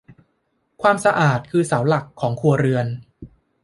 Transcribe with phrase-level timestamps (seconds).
[0.81, 2.85] ความสะอาดคือเสาหลักของครัวเรือน